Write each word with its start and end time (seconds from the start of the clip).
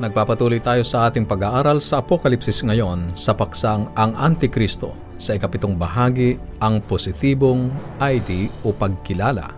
Nagpapatuloy 0.00 0.64
tayo 0.64 0.80
sa 0.80 1.12
ating 1.12 1.28
pag-aaral 1.28 1.76
sa 1.76 2.00
Apokalipsis 2.00 2.64
ngayon 2.64 3.12
sa 3.12 3.36
paksang 3.36 3.92
Ang 4.00 4.16
Antikristo 4.16 4.96
sa 5.20 5.36
ikapitong 5.36 5.76
bahagi 5.76 6.40
ang 6.56 6.80
positibong 6.80 7.68
ID 8.00 8.48
o 8.64 8.72
pagkilala. 8.72 9.52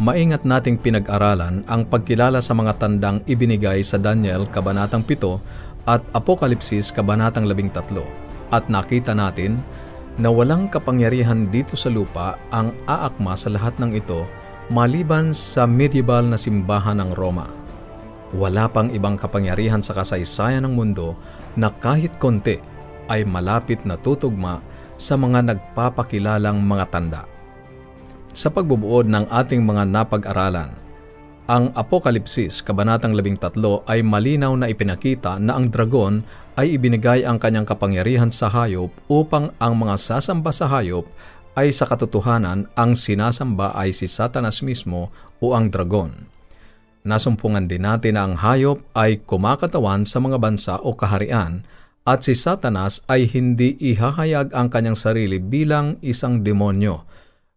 Maingat 0.00 0.48
nating 0.48 0.80
pinag-aralan 0.80 1.68
ang 1.68 1.84
pagkilala 1.84 2.40
sa 2.40 2.56
mga 2.56 2.80
tandang 2.80 3.20
ibinigay 3.28 3.84
sa 3.84 4.00
Daniel 4.00 4.48
Kabanatang 4.48 5.04
7 5.04 5.36
at 5.84 6.00
Apokalipsis 6.16 6.88
Kabanatang 6.88 7.44
13 7.44 7.92
at 8.56 8.72
nakita 8.72 9.12
natin 9.12 9.60
na 10.16 10.32
walang 10.32 10.64
kapangyarihan 10.72 11.44
dito 11.52 11.76
sa 11.76 11.92
lupa 11.92 12.40
ang 12.48 12.72
aakma 12.88 13.36
sa 13.36 13.52
lahat 13.52 13.76
ng 13.76 13.92
ito 13.92 14.24
maliban 14.72 15.28
sa 15.36 15.68
medieval 15.68 16.24
na 16.24 16.40
simbahan 16.40 17.04
ng 17.04 17.12
Roma. 17.12 17.57
Wala 18.36 18.68
pang 18.68 18.92
ibang 18.92 19.16
kapangyarihan 19.16 19.80
sa 19.80 19.96
kasaysayan 19.96 20.68
ng 20.68 20.74
mundo 20.76 21.16
na 21.56 21.72
kahit 21.72 22.20
konti 22.20 22.60
ay 23.08 23.24
malapit 23.24 23.80
na 23.88 23.96
tutugma 23.96 24.60
sa 25.00 25.16
mga 25.16 25.48
nagpapakilalang 25.48 26.60
mga 26.60 26.84
tanda. 26.92 27.22
Sa 28.36 28.52
pagbubuod 28.52 29.08
ng 29.08 29.32
ating 29.32 29.64
mga 29.64 29.88
napag-aralan, 29.88 30.70
ang 31.48 31.72
Apokalipsis, 31.72 32.60
Kabanatang 32.60 33.16
13 33.16 33.56
ay 33.88 34.04
malinaw 34.04 34.52
na 34.52 34.68
ipinakita 34.68 35.40
na 35.40 35.56
ang 35.56 35.72
dragon 35.72 36.20
ay 36.60 36.76
ibinigay 36.76 37.24
ang 37.24 37.40
kanyang 37.40 37.64
kapangyarihan 37.64 38.28
sa 38.28 38.52
hayop 38.52 38.92
upang 39.08 39.56
ang 39.56 39.72
mga 39.80 39.96
sasamba 39.96 40.52
sa 40.52 40.68
hayop 40.68 41.08
ay 41.56 41.72
sa 41.72 41.88
katotohanan 41.88 42.68
ang 42.76 42.92
sinasamba 42.92 43.72
ay 43.72 43.96
si 43.96 44.04
Satanas 44.04 44.60
mismo 44.60 45.08
o 45.40 45.56
ang 45.56 45.72
dragon. 45.72 46.28
Nasumpungan 47.08 47.64
din 47.64 47.88
natin 47.88 48.20
na 48.20 48.28
ang 48.28 48.36
hayop 48.36 48.84
ay 48.92 49.24
kumakatawan 49.24 50.04
sa 50.04 50.20
mga 50.20 50.36
bansa 50.36 50.76
o 50.76 50.92
kaharian 50.92 51.64
at 52.04 52.20
si 52.20 52.36
Satanas 52.36 53.00
ay 53.08 53.24
hindi 53.32 53.80
ihahayag 53.80 54.52
ang 54.52 54.68
kanyang 54.68 54.96
sarili 54.96 55.40
bilang 55.40 55.96
isang 56.04 56.44
demonyo, 56.44 57.08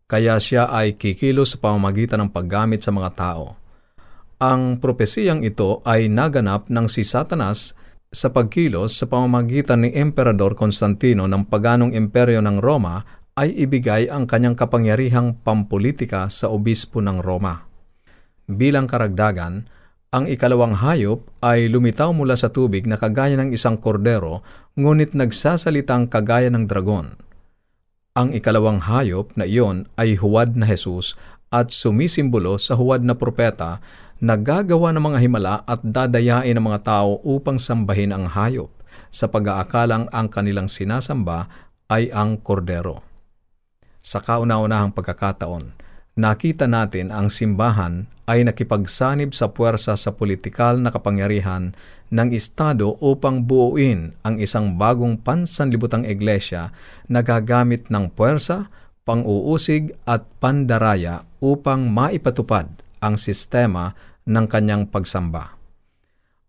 kaya 0.07 0.39
siya 0.39 0.71
ay 0.71 0.95
kikilos 0.95 1.55
sa 1.55 1.67
pamamagitan 1.67 2.23
ng 2.23 2.31
paggamit 2.31 2.79
sa 2.79 2.95
mga 2.95 3.11
tao. 3.11 3.59
Ang 4.39 4.79
propesiyang 4.79 5.43
ito 5.43 5.83
ay 5.83 6.07
naganap 6.07 6.71
ng 6.71 6.87
si 6.87 7.03
Satanas 7.03 7.75
sa 8.07 8.31
pagkilos 8.31 8.95
sa 8.95 9.07
pamamagitan 9.07 9.83
ni 9.83 9.91
Emperador 9.91 10.55
Constantino 10.55 11.27
ng 11.27 11.47
paganong 11.51 11.91
imperyo 11.91 12.39
ng 12.39 12.59
Roma 12.59 13.03
ay 13.35 13.51
ibigay 13.55 14.07
ang 14.07 14.27
kanyang 14.27 14.55
kapangyarihang 14.55 15.43
pampolitika 15.43 16.31
sa 16.31 16.47
obispo 16.51 17.03
ng 17.03 17.19
Roma. 17.19 17.70
Bilang 18.49 18.89
karagdagan, 18.89 19.67
ang 20.11 20.27
ikalawang 20.27 20.75
hayop 20.75 21.23
ay 21.39 21.71
lumitaw 21.71 22.11
mula 22.11 22.35
sa 22.35 22.51
tubig 22.51 22.83
na 22.83 22.99
kagaya 22.99 23.39
ng 23.39 23.55
isang 23.55 23.79
kordero, 23.79 24.43
ngunit 24.75 25.15
nagsasalitang 25.15 26.11
kagaya 26.11 26.51
ng 26.51 26.67
dragon. 26.67 27.15
Ang 28.11 28.35
ikalawang 28.35 28.83
hayop 28.83 29.31
na 29.39 29.47
iyon 29.47 29.87
ay 29.95 30.19
huwad 30.19 30.59
na 30.59 30.67
Jesus 30.67 31.15
at 31.47 31.71
sumisimbolo 31.71 32.59
sa 32.59 32.75
huwad 32.75 33.07
na 33.07 33.15
propeta 33.15 33.79
na 34.19 34.35
gagawa 34.35 34.91
ng 34.91 34.99
mga 34.99 35.19
himala 35.23 35.55
at 35.63 35.79
dadayain 35.79 36.59
ng 36.59 36.65
mga 36.67 36.79
tao 36.83 37.23
upang 37.23 37.55
sambahin 37.55 38.11
ang 38.11 38.27
hayop 38.27 38.67
sa 39.07 39.31
pag-aakalang 39.31 40.11
ang 40.11 40.27
kanilang 40.27 40.67
sinasamba 40.67 41.47
ay 41.87 42.11
ang 42.11 42.39
kordero. 42.39 43.03
Sa 44.03 44.19
kauna-unahang 44.19 44.91
pagkakataon, 44.91 45.80
nakita 46.19 46.67
natin 46.67 47.09
ang 47.09 47.31
simbahan 47.31 48.07
ay 48.27 48.47
nakipagsanib 48.47 49.35
sa 49.35 49.51
puwersa 49.51 49.99
sa 49.99 50.15
politikal 50.15 50.79
na 50.79 50.91
kapangyarihan 50.91 51.75
ng 52.11 52.29
Estado 52.31 52.95
upang 52.99 53.43
buuin 53.43 54.15
ang 54.23 54.39
isang 54.39 54.75
bagong 54.75 55.19
pansanlibutang 55.19 56.07
iglesia 56.07 56.71
na 57.07 57.23
gagamit 57.23 57.87
ng 57.91 58.11
puwersa, 58.11 58.71
pang-uusig 59.03 59.95
at 60.07 60.27
pandaraya 60.39 61.27
upang 61.43 61.91
maipatupad 61.91 62.71
ang 63.01 63.15
sistema 63.17 63.91
ng 64.27 64.45
kanyang 64.45 64.87
pagsamba. 64.87 65.57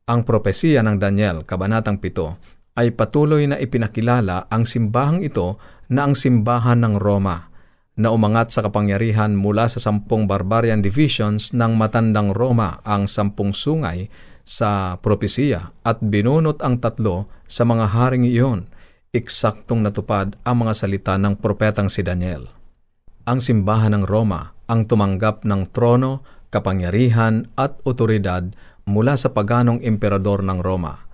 Ang 0.06 0.26
propesiya 0.26 0.84
ng 0.84 0.98
Daniel, 0.98 1.46
Kabanatang 1.46 1.98
7, 1.98 2.76
ay 2.76 2.92
patuloy 2.92 3.48
na 3.48 3.56
ipinakilala 3.56 4.50
ang 4.52 4.68
simbahang 4.68 5.24
ito 5.24 5.56
na 5.88 6.04
ang 6.06 6.14
simbahan 6.14 6.82
ng 6.82 6.94
Roma– 6.98 7.48
na 7.96 8.08
umangat 8.08 8.50
sa 8.52 8.64
kapangyarihan 8.64 9.36
mula 9.36 9.68
sa 9.68 9.76
sampung 9.76 10.24
barbarian 10.24 10.80
divisions 10.80 11.52
ng 11.52 11.76
matandang 11.76 12.32
Roma 12.32 12.80
ang 12.88 13.04
sampung 13.04 13.52
sungay 13.52 14.08
sa 14.42 14.96
propesiya 14.98 15.76
at 15.84 16.00
binunot 16.00 16.64
ang 16.64 16.80
tatlo 16.80 17.28
sa 17.44 17.68
mga 17.68 17.92
haring 17.92 18.24
iyon, 18.26 18.66
eksaktong 19.12 19.84
natupad 19.84 20.34
ang 20.42 20.56
mga 20.64 20.72
salita 20.72 21.14
ng 21.20 21.36
propetang 21.36 21.92
si 21.92 22.00
Daniel. 22.00 22.48
Ang 23.28 23.38
simbahan 23.38 23.92
ng 23.94 24.04
Roma 24.08 24.56
ang 24.66 24.88
tumanggap 24.88 25.44
ng 25.44 25.68
trono, 25.68 26.24
kapangyarihan 26.48 27.44
at 27.60 27.76
otoridad 27.84 28.48
mula 28.88 29.20
sa 29.20 29.30
paganong 29.30 29.84
emperador 29.84 30.40
ng 30.40 30.58
Roma 30.64 31.11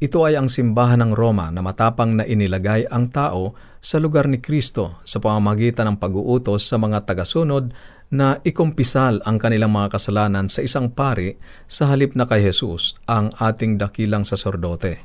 ito 0.00 0.24
ay 0.24 0.32
ang 0.40 0.48
simbahan 0.48 1.04
ng 1.04 1.12
Roma 1.12 1.52
na 1.52 1.60
matapang 1.60 2.16
na 2.16 2.24
inilagay 2.24 2.88
ang 2.88 3.12
tao 3.12 3.52
sa 3.84 4.00
lugar 4.00 4.32
ni 4.32 4.40
Kristo 4.40 4.96
sa 5.04 5.20
pamamagitan 5.20 5.92
ng 5.92 5.96
pag-uutos 6.00 6.64
sa 6.64 6.80
mga 6.80 7.04
tagasunod 7.04 7.76
na 8.08 8.40
ikumpisal 8.40 9.20
ang 9.28 9.36
kanilang 9.36 9.76
mga 9.76 10.00
kasalanan 10.00 10.48
sa 10.48 10.64
isang 10.64 10.88
pari 10.88 11.36
sa 11.68 11.92
halip 11.92 12.16
na 12.16 12.24
kay 12.24 12.40
Jesus 12.40 12.96
ang 13.04 13.28
ating 13.36 13.76
dakilang 13.76 14.24
sasordote. 14.24 15.04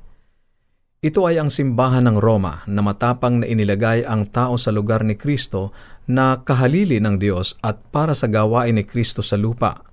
Ito 1.03 1.27
ay 1.27 1.43
ang 1.43 1.51
simbahan 1.51 2.07
ng 2.07 2.17
Roma 2.17 2.63
na 2.63 2.79
matapang 2.79 3.43
na 3.43 3.51
inilagay 3.51 4.07
ang 4.07 4.31
tao 4.31 4.55
sa 4.55 4.71
lugar 4.71 5.03
ni 5.03 5.19
Kristo 5.19 5.75
na 6.07 6.39
kahalili 6.39 7.03
ng 7.03 7.19
Diyos 7.19 7.59
at 7.59 7.83
para 7.91 8.15
sa 8.15 8.31
gawain 8.31 8.79
ni 8.79 8.87
Kristo 8.87 9.19
sa 9.19 9.35
lupa 9.35 9.85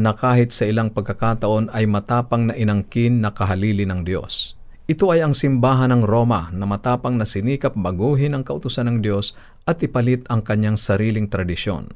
na 0.00 0.16
kahit 0.16 0.56
sa 0.56 0.64
ilang 0.64 0.88
pagkakataon 0.88 1.68
ay 1.76 1.84
matapang 1.84 2.48
na 2.48 2.56
inangkin 2.56 3.20
na 3.20 3.28
kahalili 3.36 3.84
ng 3.84 4.00
Diyos. 4.00 4.56
Ito 4.90 5.12
ay 5.14 5.22
ang 5.22 5.36
simbahan 5.36 5.92
ng 5.94 6.02
Roma 6.02 6.50
na 6.50 6.66
matapang 6.66 7.14
na 7.14 7.28
sinikap 7.28 7.78
baguhin 7.78 8.34
ang 8.34 8.42
kautusan 8.42 8.88
ng 8.90 8.98
Diyos 9.04 9.38
at 9.68 9.78
ipalit 9.84 10.26
ang 10.26 10.42
kanyang 10.42 10.74
sariling 10.74 11.30
tradisyon. 11.30 11.92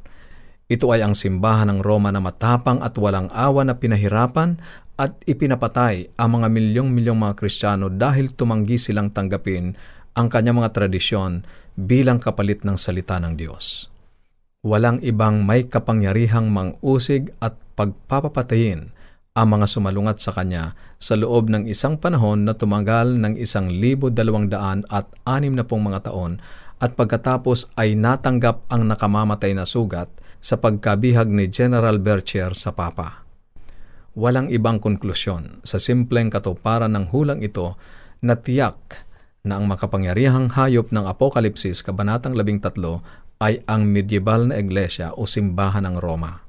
Ito 0.71 0.95
ay 0.95 1.03
ang 1.03 1.17
simbahan 1.17 1.75
ng 1.75 1.81
Roma 1.83 2.15
na 2.15 2.23
matapang 2.23 2.79
at 2.85 2.95
walang 2.95 3.33
awa 3.35 3.67
na 3.67 3.75
pinahirapan 3.75 4.63
at 4.95 5.19
ipinapatay 5.27 6.15
ang 6.15 6.39
mga 6.39 6.49
milyong-milyong 6.55 7.19
mga 7.19 7.35
Kristiyano 7.35 7.91
dahil 7.91 8.31
tumanggi 8.31 8.79
silang 8.79 9.11
tanggapin 9.11 9.75
ang 10.15 10.31
kanyang 10.31 10.63
mga 10.63 10.71
tradisyon 10.71 11.43
bilang 11.75 12.23
kapalit 12.23 12.63
ng 12.63 12.79
salita 12.79 13.19
ng 13.19 13.35
Diyos. 13.35 13.91
Walang 14.63 15.03
ibang 15.03 15.43
may 15.43 15.67
kapangyarihang 15.67 16.49
mang-usig 16.49 17.35
at 17.43 17.59
pagpapapatayin 17.75 18.95
ang 19.35 19.47
mga 19.51 19.67
sumalungat 19.67 20.23
sa 20.23 20.31
kanya 20.31 20.79
sa 21.03 21.19
loob 21.19 21.51
ng 21.51 21.67
isang 21.67 21.99
panahon 21.99 22.47
na 22.47 22.55
tumagal 22.55 23.19
ng 23.19 23.35
isang 23.35 23.67
libo 23.67 24.07
dalawang 24.07 24.47
daan 24.47 24.87
at 24.87 25.11
anim 25.27 25.59
na 25.59 25.67
pong 25.67 25.91
mga 25.91 26.07
taon 26.07 26.39
at 26.79 26.95
pagkatapos 26.95 27.75
ay 27.75 27.99
natanggap 27.99 28.63
ang 28.71 28.87
nakamamatay 28.87 29.51
na 29.59 29.67
sugat 29.67 30.07
sa 30.39 30.61
pagkabihag 30.61 31.27
ni 31.27 31.51
General 31.51 31.99
Berchier 31.99 32.55
sa 32.55 32.71
Papa. 32.71 33.27
Walang 34.15 34.55
ibang 34.55 34.79
konklusyon 34.79 35.67
sa 35.67 35.83
simpleng 35.83 36.31
katuparan 36.31 36.95
ng 36.95 37.11
hulang 37.11 37.43
ito 37.43 37.75
na 38.23 38.39
tiyak 38.39 39.03
na 39.43 39.59
ang 39.59 39.67
makapangyarihang 39.67 40.55
hayop 40.55 40.95
ng 40.95 41.05
Apokalipsis 41.11 41.83
Kabanatang 41.83 42.39
13 42.39 42.71
ay 43.43 43.67
ang 43.67 43.83
medieval 43.83 44.47
na 44.49 44.63
iglesia 44.63 45.11
o 45.19 45.27
simbahan 45.27 45.85
ng 45.91 45.99
Roma. 45.99 46.45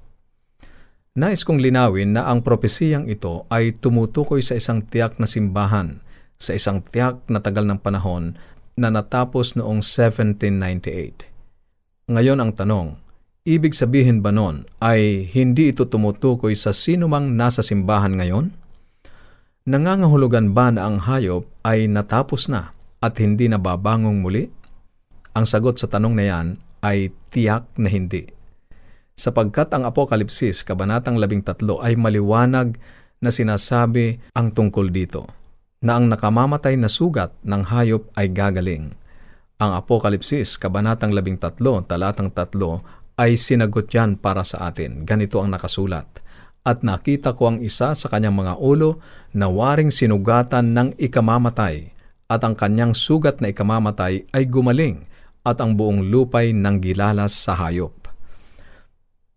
Nais 1.15 1.47
kong 1.47 1.63
linawin 1.63 2.11
na 2.11 2.27
ang 2.27 2.43
propesiyang 2.43 3.07
ito 3.07 3.47
ay 3.47 3.71
tumutukoy 3.71 4.43
sa 4.43 4.59
isang 4.59 4.83
tiyak 4.83 5.15
na 5.15 5.23
simbahan, 5.23 6.03
sa 6.35 6.51
isang 6.51 6.83
tiyak 6.83 7.23
na 7.31 7.39
tagal 7.39 7.63
ng 7.63 7.79
panahon 7.79 8.35
na 8.75 8.91
natapos 8.91 9.55
noong 9.55 9.79
1798. 9.79 12.11
Ngayon 12.11 12.43
ang 12.43 12.51
tanong, 12.51 12.99
ibig 13.47 13.71
sabihin 13.71 14.19
ba 14.19 14.35
nun 14.35 14.67
ay 14.83 15.31
hindi 15.31 15.71
ito 15.71 15.87
tumutukoy 15.87 16.51
sa 16.51 16.75
sino 16.75 17.07
mang 17.07 17.31
nasa 17.31 17.63
simbahan 17.63 18.19
ngayon? 18.19 18.51
Nangangahulugan 19.71 20.51
ba 20.51 20.67
na 20.67 20.83
ang 20.83 20.99
hayop 20.99 21.47
ay 21.63 21.87
natapos 21.87 22.51
na 22.51 22.75
at 22.99 23.15
hindi 23.23 23.47
na 23.47 23.55
babangong 23.55 24.19
muli? 24.19 24.51
Ang 25.31 25.47
sagot 25.47 25.79
sa 25.79 25.87
tanong 25.87 26.11
na 26.11 26.27
yan 26.27 26.59
ay 26.83 27.15
tiyak 27.31 27.71
na 27.79 27.87
hindi 27.87 28.34
sapagkat 29.15 29.71
ang 29.71 29.87
Apokalipsis, 29.87 30.61
Kabanatang 30.61 31.15
13 31.15 31.55
ay 31.79 31.95
maliwanag 31.95 32.75
na 33.23 33.31
sinasabi 33.31 34.19
ang 34.35 34.51
tungkol 34.51 34.91
dito, 34.91 35.25
na 35.79 35.95
ang 35.97 36.11
nakamamatay 36.11 36.75
na 36.75 36.91
sugat 36.91 37.31
ng 37.41 37.63
hayop 37.71 38.11
ay 38.19 38.27
gagaling. 38.29 38.91
Ang 39.57 39.71
Apokalipsis, 39.71 40.59
Kabanatang 40.59 41.15
13, 41.15 41.55
talatang 41.87 42.29
3, 42.29 43.15
ay 43.15 43.39
sinagot 43.39 43.87
yan 43.87 44.19
para 44.19 44.43
sa 44.43 44.67
atin. 44.67 45.07
Ganito 45.07 45.39
ang 45.39 45.55
nakasulat. 45.55 46.21
at 46.65 46.81
nakita 46.81 47.37
ko 47.37 47.53
ang 47.53 47.57
isa 47.61 47.93
sa 47.93 48.07
kanyang 48.09 48.41
mga 48.41 48.57
ulo 48.57 48.97
na 49.37 49.45
waring 49.45 49.93
sinugatan 49.93 50.73
ng 50.73 50.89
ikamamatay 50.97 51.93
at 52.25 52.41
ang 52.41 52.57
kanyang 52.57 52.97
sugat 52.97 53.37
na 53.37 53.53
ikamamatay 53.53 54.25
ay 54.33 54.43
gumaling 54.49 55.05
at 55.45 55.61
ang 55.61 55.77
buong 55.77 56.09
lupay 56.09 56.57
nang 56.57 56.81
gilalas 56.81 57.37
sa 57.37 57.53
hayop. 57.53 58.04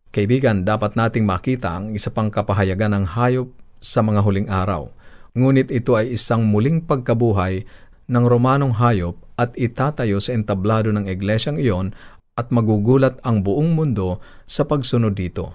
Kaibigan, 0.09 0.65
dapat 0.65 0.97
nating 0.97 1.29
makita 1.29 1.77
ang 1.77 1.93
isa 1.93 2.09
pang 2.09 2.33
kapahayagan 2.33 2.97
ng 2.97 3.05
hayop 3.13 3.53
sa 3.77 4.01
mga 4.01 4.25
huling 4.25 4.49
araw. 4.49 4.89
Ngunit 5.37 5.69
ito 5.69 5.95
ay 5.95 6.17
isang 6.17 6.49
muling 6.49 6.81
pagkabuhay 6.81 7.69
ng 8.09 8.25
Romanong 8.25 8.81
hayop 8.81 9.21
at 9.37 9.53
itatayo 9.55 10.17
sa 10.19 10.33
entablado 10.33 10.89
ng 10.89 11.05
iglesyang 11.05 11.61
iyon 11.61 11.93
at 12.41 12.49
magugulat 12.49 13.21
ang 13.21 13.45
buong 13.45 13.77
mundo 13.77 14.25
sa 14.49 14.65
pagsunod 14.65 15.13
dito. 15.13 15.53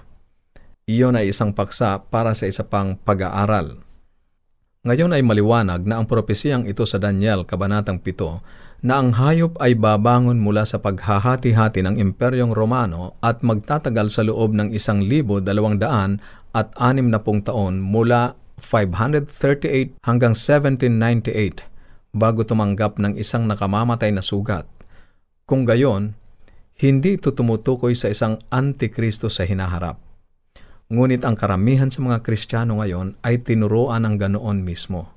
Iyon 0.86 1.18
ay 1.18 1.34
isang 1.34 1.56
paksa 1.56 1.98
para 2.12 2.38
sa 2.38 2.46
isa 2.46 2.62
pang 2.68 2.94
pag-aaral. 2.94 3.82
Ngayon 4.84 5.16
ay 5.16 5.24
maliwanag 5.24 5.88
na 5.88 5.98
ang 5.98 6.06
propesiyang 6.06 6.68
ito 6.68 6.84
sa 6.84 7.00
Daniel, 7.00 7.48
Kabanatang 7.48 8.04
7, 8.04 8.44
na 8.84 9.00
ang 9.00 9.16
hayop 9.16 9.56
ay 9.64 9.80
babangon 9.80 10.44
mula 10.44 10.68
sa 10.68 10.76
paghahati-hati 10.76 11.88
ng 11.88 11.96
Imperyong 11.96 12.52
Romano 12.52 13.16
at 13.24 13.40
magtatagal 13.40 14.12
sa 14.12 14.28
loob 14.28 14.52
ng 14.52 14.76
isang 14.76 15.00
libo 15.00 15.40
dalawang 15.40 15.80
daan 15.80 16.20
at 16.52 16.76
anim 16.76 17.08
na 17.08 17.24
pung 17.24 17.40
taon 17.40 17.80
mula 17.80 18.36
538 18.60 20.04
hanggang 20.04 20.36
1798 20.36 21.64
bago 22.12 22.44
tumanggap 22.44 23.00
ng 23.00 23.16
isang 23.16 23.48
nakamamatay 23.48 24.12
na 24.12 24.20
sugat. 24.20 24.68
Kung 25.48 25.64
gayon, 25.64 26.20
hindi 26.84 27.16
ito 27.16 27.32
tumutukoy 27.32 27.96
sa 27.96 28.12
isang 28.12 28.36
antikristo 28.52 29.32
sa 29.32 29.48
hinaharap. 29.48 29.96
Ngunit 30.92 31.24
ang 31.24 31.40
karamihan 31.40 31.88
sa 31.88 32.04
mga 32.04 32.20
Kristiyano 32.20 32.84
ngayon 32.84 33.16
ay 33.24 33.40
tinuruan 33.40 34.04
ng 34.04 34.16
ganoon 34.20 34.60
mismo. 34.62 35.08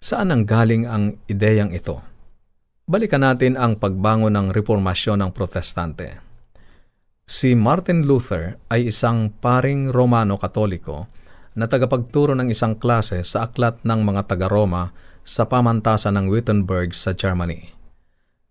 Saan 0.00 0.32
ang 0.32 0.48
galing 0.48 0.88
ang 0.88 1.20
ideyang 1.28 1.76
ito? 1.76 2.07
Balikan 2.88 3.20
natin 3.20 3.60
ang 3.60 3.76
pagbangon 3.76 4.32
ng 4.32 4.48
reformasyon 4.48 5.20
ng 5.20 5.30
protestante. 5.36 6.24
Si 7.28 7.52
Martin 7.52 8.08
Luther 8.08 8.56
ay 8.72 8.88
isang 8.88 9.28
paring 9.28 9.92
Romano-Katoliko 9.92 11.04
na 11.52 11.68
tagapagturo 11.68 12.32
ng 12.32 12.48
isang 12.48 12.80
klase 12.80 13.20
sa 13.28 13.44
aklat 13.44 13.84
ng 13.84 14.00
mga 14.00 14.32
taga-Roma 14.32 14.96
sa 15.20 15.44
pamantasan 15.44 16.16
ng 16.16 16.32
Wittenberg 16.32 16.96
sa 16.96 17.12
Germany. 17.12 17.76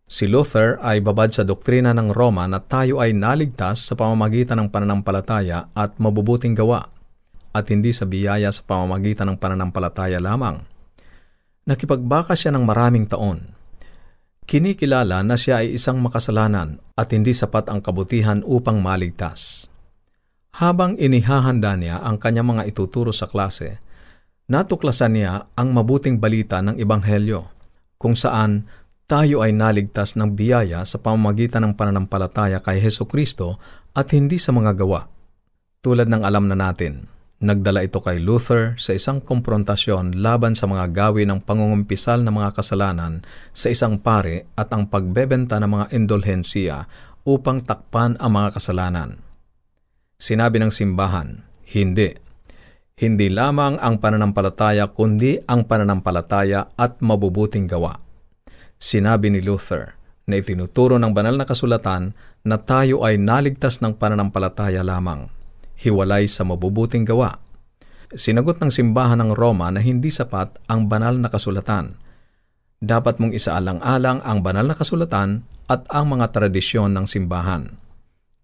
Si 0.06 0.30
Luther 0.30 0.78
ay 0.86 1.02
babad 1.02 1.34
sa 1.34 1.42
doktrina 1.42 1.90
ng 1.98 2.14
Roma 2.14 2.46
na 2.46 2.62
tayo 2.62 3.02
ay 3.02 3.18
naligtas 3.18 3.90
sa 3.90 3.98
pamamagitan 3.98 4.62
ng 4.62 4.70
pananampalataya 4.70 5.74
at 5.74 5.98
mabubuting 5.98 6.54
gawa 6.54 6.94
at 7.58 7.74
hindi 7.74 7.90
sa 7.90 8.06
biyaya 8.06 8.54
sa 8.54 8.62
pamamagitan 8.62 9.34
ng 9.34 9.42
pananampalataya 9.42 10.22
lamang. 10.22 10.62
Nakipagbaka 11.66 12.38
siya 12.38 12.54
ng 12.54 12.62
maraming 12.70 13.10
taon. 13.10 13.57
Kinikilala 14.48 15.28
na 15.28 15.36
siya 15.36 15.60
ay 15.60 15.76
isang 15.76 16.00
makasalanan 16.00 16.80
at 16.96 17.12
hindi 17.12 17.36
sapat 17.36 17.68
ang 17.68 17.84
kabutihan 17.84 18.40
upang 18.48 18.80
maligtas. 18.80 19.68
Habang 20.56 20.96
inihahanda 20.96 21.76
niya 21.76 22.00
ang 22.00 22.16
kanyang 22.16 22.56
mga 22.56 22.64
ituturo 22.72 23.12
sa 23.12 23.28
klase, 23.28 23.76
natuklasan 24.48 25.20
niya 25.20 25.52
ang 25.52 25.76
mabuting 25.76 26.24
balita 26.24 26.64
ng 26.64 26.80
Ebanghelyo, 26.80 27.44
kung 28.00 28.16
saan 28.16 28.64
tayo 29.04 29.44
ay 29.44 29.52
naligtas 29.52 30.16
ng 30.16 30.32
biyaya 30.32 30.88
sa 30.88 30.96
pamamagitan 31.04 31.68
ng 31.68 31.74
pananampalataya 31.76 32.64
kay 32.64 32.80
Heso 32.80 33.04
Kristo 33.04 33.60
at 33.92 34.16
hindi 34.16 34.40
sa 34.40 34.56
mga 34.56 34.80
gawa. 34.80 35.12
Tulad 35.84 36.08
ng 36.08 36.24
alam 36.24 36.48
na 36.48 36.56
natin, 36.56 37.04
nagdala 37.38 37.86
ito 37.86 38.02
kay 38.02 38.18
Luther 38.18 38.74
sa 38.82 38.98
isang 38.98 39.22
komprontasyon 39.22 40.18
laban 40.18 40.58
sa 40.58 40.66
mga 40.66 40.90
gawin 40.90 41.30
ng 41.30 41.40
pangungumpisal 41.46 42.26
na 42.26 42.34
mga 42.34 42.58
kasalanan 42.58 43.22
sa 43.54 43.70
isang 43.70 44.02
pare 44.02 44.50
at 44.58 44.74
ang 44.74 44.90
pagbebenta 44.90 45.62
ng 45.62 45.70
mga 45.70 45.86
indulhensiya 45.94 46.90
upang 47.28 47.62
takpan 47.62 48.18
ang 48.18 48.32
mga 48.34 48.58
kasalanan. 48.58 49.10
Sinabi 50.18 50.58
ng 50.58 50.74
simbahan, 50.74 51.46
hindi. 51.70 52.10
Hindi 52.98 53.30
lamang 53.30 53.78
ang 53.78 54.02
pananampalataya 54.02 54.90
kundi 54.90 55.38
ang 55.46 55.70
pananampalataya 55.70 56.74
at 56.74 56.98
mabubuting 57.06 57.70
gawa. 57.70 58.02
Sinabi 58.82 59.30
ni 59.30 59.46
Luther 59.46 59.94
na 60.26 60.42
itinuturo 60.42 60.98
ng 60.98 61.14
banal 61.14 61.38
na 61.38 61.46
kasulatan 61.46 62.18
na 62.42 62.58
tayo 62.58 63.06
ay 63.06 63.22
naligtas 63.22 63.86
ng 63.86 63.94
pananampalataya 64.02 64.82
lamang, 64.82 65.30
hiwalay 65.78 66.26
sa 66.26 66.44
mabubuting 66.44 67.06
gawa. 67.06 67.38
Sinagot 68.14 68.58
ng 68.60 68.72
simbahan 68.72 69.20
ng 69.20 69.32
Roma 69.36 69.68
na 69.70 69.84
hindi 69.84 70.10
sapat 70.10 70.58
ang 70.72 70.88
banal 70.88 71.20
na 71.20 71.28
kasulatan. 71.28 72.00
Dapat 72.78 73.20
mong 73.20 73.34
isaalang-alang 73.36 74.24
ang 74.24 74.40
banal 74.46 74.70
na 74.70 74.76
kasulatan 74.78 75.44
at 75.68 75.84
ang 75.92 76.16
mga 76.16 76.32
tradisyon 76.32 76.96
ng 76.96 77.06
simbahan. 77.06 77.76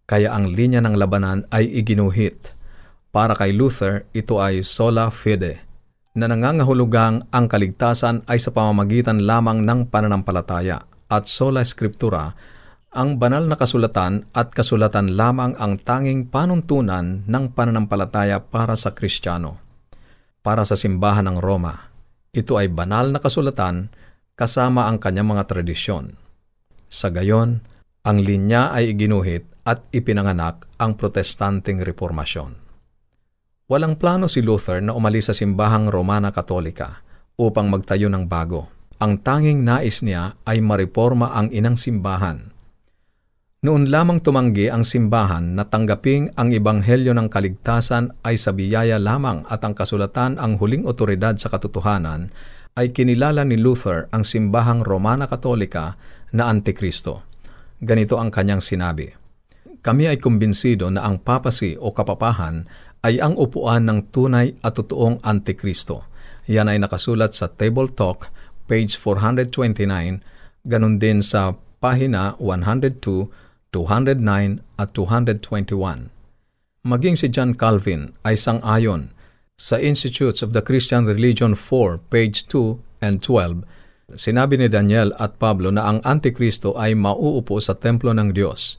Kaya 0.04 0.36
ang 0.36 0.52
linya 0.52 0.84
ng 0.84 1.00
labanan 1.00 1.48
ay 1.48 1.70
iginuhit. 1.80 2.52
Para 3.14 3.38
kay 3.38 3.56
Luther, 3.56 4.10
ito 4.12 4.42
ay 4.42 4.66
sola 4.66 5.08
fide, 5.14 5.64
na 6.18 6.28
nangangahulugang 6.28 7.30
ang 7.30 7.46
kaligtasan 7.46 8.26
ay 8.28 8.42
sa 8.42 8.52
pamamagitan 8.52 9.24
lamang 9.24 9.64
ng 9.64 9.88
pananampalataya 9.88 10.84
at 11.08 11.30
sola 11.30 11.62
scriptura, 11.62 12.34
ang 12.94 13.18
banal 13.18 13.50
na 13.50 13.58
kasulatan 13.58 14.30
at 14.38 14.54
kasulatan 14.54 15.18
lamang 15.18 15.58
ang 15.58 15.82
tanging 15.82 16.30
panuntunan 16.30 17.26
ng 17.26 17.46
pananampalataya 17.58 18.38
para 18.38 18.78
sa 18.78 18.94
Kristiyano. 18.94 19.58
Para 20.46 20.62
sa 20.62 20.78
simbahan 20.78 21.26
ng 21.26 21.42
Roma, 21.42 21.90
ito 22.30 22.54
ay 22.54 22.70
banal 22.70 23.10
na 23.10 23.18
kasulatan 23.18 23.90
kasama 24.38 24.86
ang 24.86 25.02
kanyang 25.02 25.34
mga 25.34 25.50
tradisyon. 25.50 26.14
Sa 26.86 27.10
gayon, 27.10 27.66
ang 28.06 28.18
linya 28.22 28.70
ay 28.70 28.94
iginuhit 28.94 29.50
at 29.66 29.90
ipinanganak 29.90 30.70
ang 30.78 30.94
protestanteng 30.94 31.82
reformasyon. 31.82 32.62
Walang 33.74 33.98
plano 33.98 34.30
si 34.30 34.46
Luther 34.46 34.86
na 34.86 34.94
umalis 34.94 35.32
sa 35.32 35.34
simbahang 35.34 35.90
Romana 35.90 36.30
Katolika 36.30 37.02
upang 37.42 37.74
magtayo 37.74 38.06
ng 38.06 38.30
bago. 38.30 38.70
Ang 39.02 39.18
tanging 39.26 39.66
nais 39.66 40.06
niya 40.06 40.38
ay 40.46 40.62
mareforma 40.62 41.34
ang 41.34 41.50
inang 41.50 41.74
simbahan. 41.74 42.53
Noon 43.64 43.88
lamang 43.88 44.20
tumanggi 44.20 44.68
ang 44.68 44.84
simbahan 44.84 45.56
na 45.56 45.64
tanggaping 45.64 46.36
ang 46.36 46.52
ebanghelyo 46.52 47.16
ng 47.16 47.32
kaligtasan 47.32 48.12
ay 48.28 48.36
sa 48.36 48.52
biyaya 48.52 49.00
lamang 49.00 49.48
at 49.48 49.64
ang 49.64 49.72
kasulatan 49.72 50.36
ang 50.36 50.60
huling 50.60 50.84
otoridad 50.84 51.40
sa 51.40 51.48
katotohanan, 51.48 52.28
ay 52.76 52.92
kinilala 52.92 53.48
ni 53.48 53.56
Luther 53.56 54.12
ang 54.12 54.28
simbahang 54.28 54.84
Romana 54.84 55.32
Katolika 55.32 55.96
na 56.36 56.52
Antikristo. 56.52 57.24
Ganito 57.80 58.20
ang 58.20 58.36
kanyang 58.36 58.60
sinabi, 58.60 59.08
Kami 59.80 60.12
ay 60.12 60.20
kumbinsido 60.20 60.92
na 60.92 61.08
ang 61.08 61.24
papasi 61.24 61.80
o 61.80 61.96
kapapahan 61.96 62.68
ay 63.00 63.24
ang 63.24 63.40
upuan 63.40 63.88
ng 63.88 64.12
tunay 64.12 64.60
at 64.60 64.76
totoong 64.76 65.24
Antikristo. 65.24 66.04
Yan 66.52 66.68
ay 66.68 66.84
nakasulat 66.84 67.32
sa 67.32 67.48
Table 67.48 67.88
Talk, 67.96 68.28
page 68.68 69.00
429, 69.00 70.20
ganun 70.68 71.00
din 71.00 71.24
sa 71.24 71.56
pahina 71.80 72.36
102, 72.44 73.53
209 73.74 74.62
at 74.78 74.94
221. 74.94 76.14
Maging 76.86 77.16
si 77.18 77.28
John 77.34 77.58
Calvin 77.58 78.14
ay 78.22 78.38
sang-ayon 78.38 79.10
sa 79.58 79.82
Institutes 79.82 80.46
of 80.46 80.54
the 80.54 80.62
Christian 80.62 81.10
Religion 81.10 81.58
4, 81.58 81.98
page 82.14 82.46
2 82.48 83.02
and 83.02 83.20
12, 83.26 83.66
sinabi 84.14 84.62
ni 84.62 84.68
Daniel 84.70 85.10
at 85.18 85.42
Pablo 85.42 85.74
na 85.74 85.90
ang 85.90 86.00
Antikristo 86.06 86.78
ay 86.78 86.94
mauupo 86.94 87.58
sa 87.58 87.74
templo 87.74 88.14
ng 88.14 88.30
Diyos. 88.36 88.78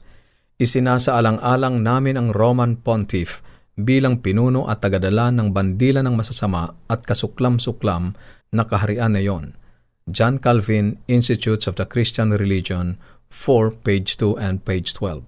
Isinasaalang-alang 0.55 1.83
namin 1.83 2.15
ang 2.15 2.27
Roman 2.31 2.79
Pontiff 2.79 3.43
bilang 3.75 4.23
pinuno 4.23 4.71
at 4.71 4.79
tagadala 4.79 5.35
ng 5.35 5.51
bandila 5.51 5.99
ng 5.99 6.15
masasama 6.15 6.71
at 6.87 7.03
kasuklam-suklam 7.03 8.15
na 8.55 8.63
kaharian 8.63 9.19
na 9.19 9.19
iyon. 9.19 9.59
John 10.05 10.37
Calvin, 10.37 11.01
Institutes 11.09 11.65
of 11.65 11.75
the 11.75 11.83
Christian 11.89 12.29
Religion, 12.31 13.01
4, 13.29 13.81
page 13.83 14.17
2 14.17 14.37
and 14.37 14.63
page 14.65 14.93
12. 14.97 15.23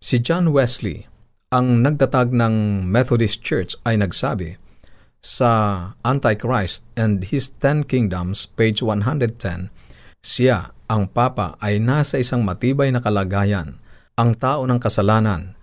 Si 0.00 0.20
John 0.20 0.52
Wesley, 0.52 1.08
ang 1.54 1.80
nagtatag 1.80 2.34
ng 2.34 2.84
Methodist 2.84 3.40
Church 3.40 3.78
ay 3.86 4.00
nagsabi 4.00 4.58
sa 5.24 5.50
Antichrist 6.04 6.84
and 7.00 7.24
His 7.24 7.48
Ten 7.48 7.80
Kingdoms, 7.88 8.44
page 8.44 8.84
110, 8.84 9.72
siya, 10.20 10.76
ang 10.84 11.08
Papa, 11.08 11.56
ay 11.64 11.80
nasa 11.80 12.20
isang 12.20 12.44
matibay 12.44 12.92
na 12.92 13.00
kalagayan, 13.00 13.80
ang 14.20 14.36
tao 14.36 14.68
ng 14.68 14.76
kasalanan, 14.76 15.56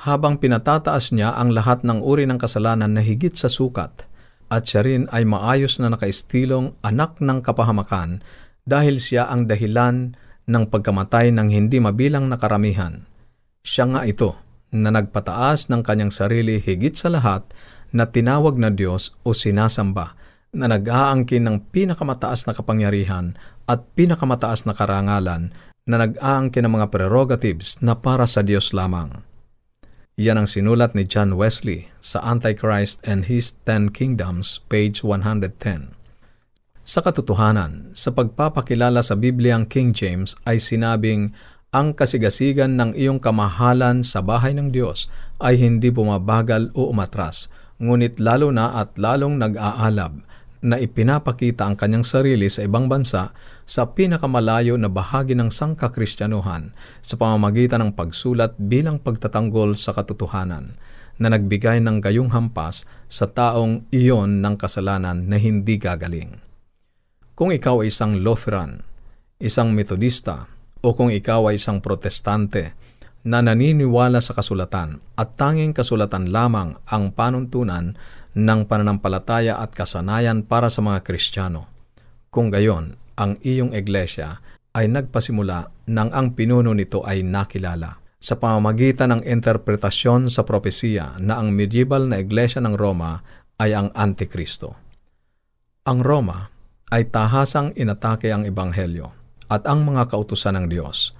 habang 0.00 0.40
pinatataas 0.40 1.12
niya 1.12 1.36
ang 1.36 1.52
lahat 1.52 1.84
ng 1.84 2.00
uri 2.00 2.24
ng 2.24 2.40
kasalanan 2.40 2.96
na 2.96 3.04
higit 3.04 3.36
sa 3.36 3.52
sukat, 3.52 4.08
at 4.52 4.64
siya 4.64 4.80
rin 4.84 5.04
ay 5.12 5.28
maayos 5.28 5.76
na 5.80 5.92
nakaistilong 5.92 6.76
anak 6.84 7.20
ng 7.20 7.40
kapahamakan 7.40 8.20
dahil 8.68 9.00
siya 9.00 9.28
ang 9.32 9.48
dahilan 9.48 10.12
ng 10.52 10.68
pagkamatay 10.68 11.32
ng 11.32 11.48
hindi 11.48 11.80
mabilang 11.80 12.28
na 12.28 12.36
karamihan. 12.36 13.08
Siya 13.64 13.88
nga 13.88 14.04
ito 14.04 14.36
na 14.68 14.92
nagpataas 14.92 15.72
ng 15.72 15.80
kanyang 15.80 16.12
sarili 16.12 16.60
higit 16.60 16.92
sa 16.92 17.08
lahat 17.08 17.48
na 17.92 18.08
tinawag 18.08 18.60
na 18.60 18.68
Diyos 18.68 19.16
o 19.24 19.32
sinasamba 19.32 20.16
na 20.52 20.68
nag-aangkin 20.68 21.48
ng 21.48 21.72
pinakamataas 21.72 22.44
na 22.44 22.52
kapangyarihan 22.52 23.32
at 23.64 23.88
pinakamataas 23.96 24.68
na 24.68 24.76
karangalan 24.76 25.48
na 25.88 25.96
nag-aangkin 25.96 26.68
ng 26.68 26.72
mga 26.76 26.86
prerogatives 26.92 27.80
na 27.80 27.96
para 27.96 28.28
sa 28.28 28.44
Diyos 28.44 28.76
lamang. 28.76 29.24
Yan 30.20 30.44
ang 30.44 30.48
sinulat 30.48 30.92
ni 30.92 31.08
John 31.08 31.40
Wesley 31.40 31.88
sa 32.04 32.20
Antichrist 32.20 33.00
and 33.08 33.32
His 33.32 33.56
Ten 33.64 33.88
Kingdoms, 33.88 34.60
page 34.68 35.00
110. 35.00 36.01
Sa 36.82 36.98
katotohanan, 36.98 37.94
sa 37.94 38.10
pagpapakilala 38.10 39.06
sa 39.06 39.14
Bibliang 39.14 39.70
King 39.70 39.94
James 39.94 40.34
ay 40.42 40.58
sinabing 40.58 41.30
ang 41.70 41.94
kasigasigan 41.94 42.74
ng 42.74 42.98
iyong 42.98 43.22
kamahalan 43.22 44.02
sa 44.02 44.18
bahay 44.18 44.50
ng 44.50 44.74
Diyos 44.74 45.06
ay 45.38 45.62
hindi 45.62 45.94
bumabagal 45.94 46.74
o 46.74 46.90
umatras, 46.90 47.46
ngunit 47.78 48.18
lalo 48.18 48.50
na 48.50 48.74
at 48.82 48.98
lalong 48.98 49.38
nag-aalab 49.38 50.26
na 50.58 50.74
ipinapakita 50.82 51.70
ang 51.70 51.78
kanyang 51.78 52.02
sarili 52.02 52.50
sa 52.50 52.66
ibang 52.66 52.90
bansa 52.90 53.30
sa 53.62 53.86
pinakamalayo 53.94 54.74
na 54.74 54.90
bahagi 54.90 55.38
ng 55.38 55.54
sangkakristyanuhan 55.54 56.74
sa 56.98 57.14
pamamagitan 57.14 57.78
ng 57.78 57.92
pagsulat 57.94 58.58
bilang 58.58 58.98
pagtatanggol 58.98 59.78
sa 59.78 59.94
katotohanan 59.94 60.74
na 61.22 61.30
nagbigay 61.30 61.78
ng 61.78 62.02
gayong 62.02 62.34
hampas 62.34 62.90
sa 63.06 63.30
taong 63.30 63.86
iyon 63.94 64.42
ng 64.42 64.58
kasalanan 64.58 65.30
na 65.30 65.38
hindi 65.38 65.78
gagaling. 65.78 66.51
Kung 67.32 67.48
ikaw 67.48 67.80
ay 67.80 67.88
isang 67.88 68.20
Lutheran, 68.20 68.84
isang 69.40 69.72
Metodista, 69.72 70.52
o 70.84 70.92
kung 70.92 71.08
ikaw 71.08 71.48
ay 71.48 71.56
isang 71.56 71.80
Protestante 71.80 72.76
na 73.24 73.40
naniniwala 73.40 74.20
sa 74.20 74.36
kasulatan 74.36 75.00
at 75.16 75.32
tanging 75.40 75.72
kasulatan 75.72 76.28
lamang 76.28 76.76
ang 76.84 77.14
panuntunan 77.16 77.96
ng 78.36 78.60
pananampalataya 78.68 79.56
at 79.64 79.72
kasanayan 79.72 80.44
para 80.44 80.68
sa 80.68 80.84
mga 80.84 81.00
Kristiyano. 81.00 81.72
Kung 82.28 82.52
gayon, 82.52 83.00
ang 83.16 83.40
iyong 83.40 83.72
iglesia 83.72 84.44
ay 84.76 84.92
nagpasimula 84.92 85.88
nang 85.88 86.12
ang 86.12 86.36
pinuno 86.36 86.76
nito 86.76 87.00
ay 87.00 87.24
nakilala 87.24 87.96
sa 88.20 88.36
pamamagitan 88.36 89.16
ng 89.16 89.22
interpretasyon 89.24 90.28
sa 90.28 90.44
propesiya 90.44 91.16
na 91.16 91.40
ang 91.40 91.48
medieval 91.48 92.12
na 92.12 92.20
iglesia 92.20 92.60
ng 92.60 92.76
Roma 92.76 93.24
ay 93.56 93.72
ang 93.72 93.88
Antikristo. 93.96 94.76
Ang 95.88 96.04
Roma 96.04 96.51
ay 96.92 97.08
tahasang 97.08 97.72
inatake 97.72 98.28
ang 98.28 98.44
Ebanghelyo 98.44 99.08
at 99.48 99.64
ang 99.64 99.88
mga 99.88 100.12
kautusan 100.12 100.60
ng 100.60 100.66
Diyos. 100.68 101.16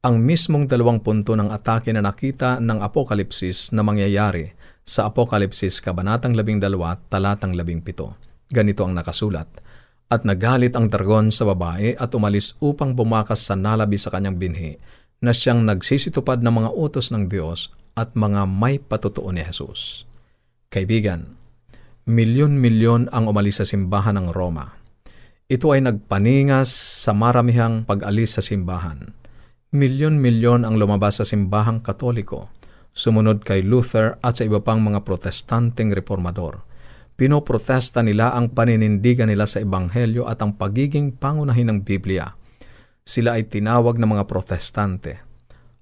Ang 0.00 0.24
mismong 0.24 0.64
dalawang 0.64 1.04
punto 1.04 1.36
ng 1.36 1.52
atake 1.52 1.92
na 1.92 2.00
nakita 2.00 2.56
ng 2.56 2.80
Apokalipsis 2.80 3.68
na 3.76 3.84
mangyayari 3.84 4.56
sa 4.80 5.12
Apokalipsis 5.12 5.84
Kabanatang 5.84 6.32
12, 6.32 6.72
Talatang 7.12 7.52
17. 7.52 8.48
Ganito 8.48 8.80
ang 8.80 8.96
nakasulat. 8.96 9.60
At 10.08 10.24
nagalit 10.24 10.72
ang 10.72 10.88
dragon 10.88 11.28
sa 11.28 11.44
babae 11.44 12.00
at 12.00 12.10
umalis 12.16 12.56
upang 12.58 12.96
bumakas 12.96 13.44
sa 13.44 13.54
nalabi 13.54 14.00
sa 14.00 14.08
kanyang 14.08 14.40
binhi 14.40 14.80
na 15.20 15.36
siyang 15.36 15.68
nagsisitupad 15.68 16.40
ng 16.40 16.64
mga 16.64 16.70
utos 16.72 17.12
ng 17.12 17.28
Diyos 17.28 17.68
at 17.92 18.16
mga 18.16 18.48
may 18.48 18.80
patutuo 18.80 19.28
ni 19.30 19.44
Jesus. 19.44 20.08
Kaibigan, 20.72 21.36
milyon-milyon 22.08 23.12
ang 23.12 23.28
umalis 23.28 23.60
sa 23.60 23.68
simbahan 23.68 24.16
ng 24.16 24.32
Roma. 24.32 24.79
Ito 25.50 25.74
ay 25.74 25.82
nagpaningas 25.82 26.70
sa 27.02 27.10
maramihang 27.10 27.82
pag-alis 27.82 28.38
sa 28.38 28.42
simbahan. 28.42 29.10
Milyon-milyon 29.74 30.62
ang 30.62 30.78
lumabas 30.78 31.18
sa 31.18 31.26
simbahang 31.26 31.82
katoliko 31.82 32.54
sumunod 32.94 33.42
kay 33.42 33.66
Luther 33.66 34.14
at 34.22 34.38
sa 34.38 34.46
iba 34.46 34.62
pang 34.62 34.78
mga 34.78 35.02
protestanteng 35.02 35.90
reformador. 35.90 36.62
Pinoprotesta 37.18 37.98
nila 37.98 38.30
ang 38.30 38.54
paninindigan 38.54 39.26
nila 39.26 39.42
sa 39.42 39.58
Ebanghelyo 39.58 40.30
at 40.30 40.38
ang 40.38 40.54
pagiging 40.54 41.18
pangunahin 41.18 41.66
ng 41.66 41.78
Biblia. 41.82 42.30
Sila 43.02 43.34
ay 43.34 43.50
tinawag 43.50 43.98
na 43.98 44.06
mga 44.06 44.30
protestante. 44.30 45.18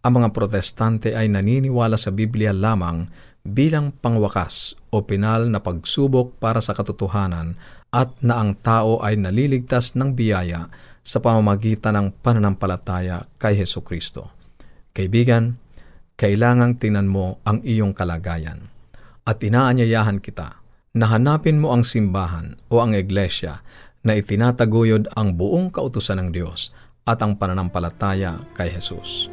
Ang 0.01 0.25
mga 0.25 0.33
protestante 0.33 1.13
ay 1.13 1.29
naniniwala 1.29 2.01
sa 2.01 2.09
Biblia 2.09 2.57
lamang 2.57 3.05
bilang 3.45 3.93
pangwakas 3.93 4.81
o 4.89 5.05
pinal 5.05 5.53
na 5.53 5.61
pagsubok 5.61 6.41
para 6.41 6.65
sa 6.65 6.73
katotohanan 6.73 7.57
at 7.89 8.13
na 8.21 8.41
ang 8.41 8.57
tao 8.61 9.01
ay 9.01 9.17
naliligtas 9.17 9.97
ng 9.97 10.13
biyaya 10.13 10.69
sa 11.01 11.25
pamamagitan 11.25 11.97
ng 11.97 12.07
pananampalataya 12.21 13.25
kay 13.41 13.57
Heso 13.57 13.81
Kristo. 13.81 14.29
Kaibigan, 14.93 15.57
kailangang 16.21 16.77
tingnan 16.77 17.09
mo 17.09 17.41
ang 17.49 17.65
iyong 17.65 17.97
kalagayan. 17.97 18.69
At 19.25 19.41
inaanyayahan 19.41 20.21
kita 20.21 20.61
na 20.97 21.07
hanapin 21.09 21.61
mo 21.61 21.73
ang 21.73 21.85
simbahan 21.85 22.57
o 22.69 22.81
ang 22.81 22.97
iglesia 22.97 23.61
na 24.05 24.17
itinataguyod 24.17 25.13
ang 25.17 25.37
buong 25.37 25.69
kautusan 25.69 26.19
ng 26.21 26.29
Diyos 26.33 26.73
at 27.09 27.21
ang 27.25 27.37
pananampalataya 27.37 28.41
kay 28.53 28.73
Jesus. 28.73 29.33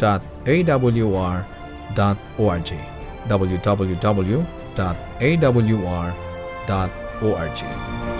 www.awr.org 3.28 4.48
www.ccc.org. 6.68 8.17